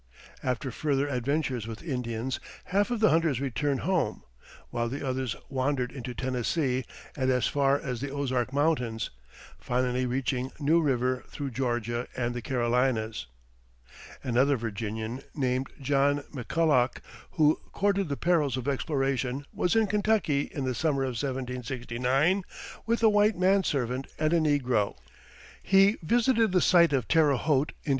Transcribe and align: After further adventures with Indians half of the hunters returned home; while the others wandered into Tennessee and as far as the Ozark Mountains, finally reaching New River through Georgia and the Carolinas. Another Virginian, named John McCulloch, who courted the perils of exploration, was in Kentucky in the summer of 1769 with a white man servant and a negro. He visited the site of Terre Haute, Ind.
After 0.41 0.71
further 0.71 1.07
adventures 1.07 1.67
with 1.67 1.83
Indians 1.83 2.39
half 2.63 2.89
of 2.89 3.01
the 3.01 3.11
hunters 3.11 3.39
returned 3.39 3.81
home; 3.81 4.23
while 4.71 4.89
the 4.89 5.07
others 5.07 5.35
wandered 5.47 5.91
into 5.91 6.15
Tennessee 6.15 6.85
and 7.15 7.29
as 7.29 7.45
far 7.45 7.79
as 7.79 8.01
the 8.01 8.09
Ozark 8.09 8.51
Mountains, 8.51 9.11
finally 9.59 10.07
reaching 10.07 10.49
New 10.59 10.81
River 10.81 11.23
through 11.27 11.51
Georgia 11.51 12.07
and 12.17 12.33
the 12.33 12.41
Carolinas. 12.41 13.27
Another 14.23 14.57
Virginian, 14.57 15.21
named 15.35 15.67
John 15.79 16.23
McCulloch, 16.33 16.97
who 17.33 17.59
courted 17.71 18.09
the 18.09 18.17
perils 18.17 18.57
of 18.57 18.67
exploration, 18.67 19.45
was 19.53 19.75
in 19.75 19.85
Kentucky 19.85 20.49
in 20.51 20.63
the 20.63 20.73
summer 20.73 21.03
of 21.03 21.09
1769 21.09 22.41
with 22.87 23.03
a 23.03 23.09
white 23.09 23.37
man 23.37 23.63
servant 23.63 24.07
and 24.17 24.33
a 24.33 24.39
negro. 24.39 24.95
He 25.61 25.97
visited 26.01 26.53
the 26.53 26.59
site 26.61 26.91
of 26.91 27.07
Terre 27.07 27.35
Haute, 27.37 27.73
Ind. 27.83 27.89